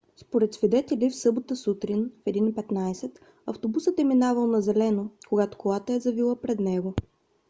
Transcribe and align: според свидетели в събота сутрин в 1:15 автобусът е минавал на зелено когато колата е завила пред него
според 0.17 0.53
свидетели 0.53 1.09
в 1.09 1.15
събота 1.15 1.55
сутрин 1.55 2.11
в 2.21 2.25
1:15 2.29 3.17
автобусът 3.45 3.99
е 3.99 4.03
минавал 4.03 4.47
на 4.47 4.61
зелено 4.61 5.09
когато 5.29 5.57
колата 5.57 5.93
е 5.93 5.99
завила 5.99 6.35
пред 6.41 6.59
него 6.59 6.93